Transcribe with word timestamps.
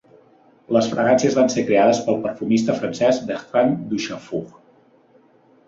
Les 0.77 0.87
fragàncies 0.93 1.37
van 1.39 1.51
ser 1.55 1.65
creades 1.67 1.99
pel 2.09 2.17
perfumista 2.25 2.77
francès 2.81 3.21
Bertrand 3.29 3.87
Duchaufour. 3.93 4.45